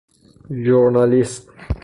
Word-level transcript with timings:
ژورنالیست 0.63 1.33